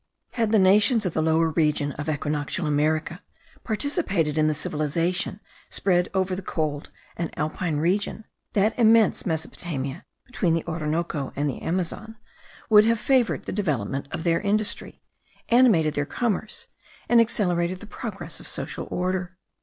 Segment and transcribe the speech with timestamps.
[0.31, 3.21] Had the nations of the lower region of equinoctial America
[3.63, 5.39] participated in the civilization
[5.69, 11.61] spread over the cold and alpine region, that immense Mesopotamia between the Orinoco and the
[11.61, 12.15] Amazon
[12.67, 15.03] would have favoured the development of their industry,
[15.49, 16.67] animated their commerce,
[17.07, 19.37] and accelerated the progress of social order.